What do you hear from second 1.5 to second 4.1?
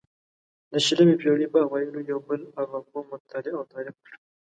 په اوایلو یو بل ارواپوه مطالعه او تعریف